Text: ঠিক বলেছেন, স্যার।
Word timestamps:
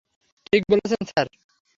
ঠিক 0.47 0.61
বলেছেন, 0.71 1.01
স্যার। 1.09 1.27